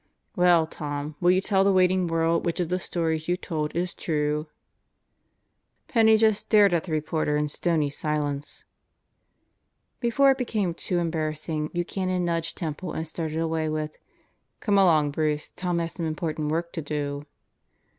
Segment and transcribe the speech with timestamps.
[0.35, 3.93] "Well, Tom, will you tell the waiting world which of the stories you told is
[3.93, 4.47] true?"
[5.87, 8.65] Penney just stared at the reporter in stony silence.
[9.99, 13.95] Before it became too embarrassing, Buchanan nudged Temple and started away with:
[14.59, 17.27] "Come along, Bruce, Tom has some important work to do."